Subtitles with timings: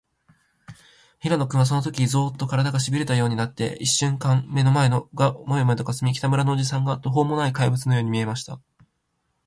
[1.19, 5.05] 平野君は、そのとき、ゾーッと、からだが、しびれたようになって、いっしゅんかん目の前が
[5.45, 8.59] モヤモヤとかすみ、北村のおじさんが、とほうもない怪物のように見えました。